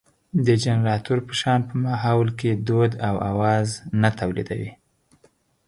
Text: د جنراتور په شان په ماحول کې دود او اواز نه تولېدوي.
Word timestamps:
د 0.45 0.47
جنراتور 0.63 1.19
په 1.27 1.33
شان 1.41 1.59
په 1.69 1.75
ماحول 1.85 2.29
کې 2.39 2.51
دود 2.67 2.91
او 3.07 3.15
اواز 3.31 3.67
نه 4.01 4.09
تولېدوي. 4.19 4.71